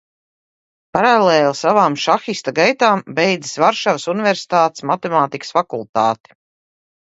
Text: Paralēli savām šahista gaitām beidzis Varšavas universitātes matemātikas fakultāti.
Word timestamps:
Paralēli 0.97 1.51
savām 1.59 1.97
šahista 2.05 2.55
gaitām 2.61 3.05
beidzis 3.21 3.61
Varšavas 3.67 4.09
universitātes 4.17 4.89
matemātikas 4.95 5.57
fakultāti. 5.61 6.39